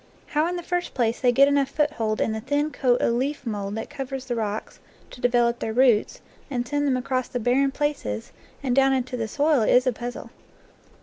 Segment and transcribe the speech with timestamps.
[0.29, 3.45] How in the first place they get enough foothold in the thin coat of leaf
[3.45, 4.79] mould that covers the rocks
[5.11, 8.31] to develop their roots and send them across the barren places
[8.63, 10.31] and down into the soil is a puzzle.